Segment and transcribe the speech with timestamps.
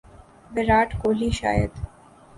[0.53, 1.71] Virat Kohli Shahid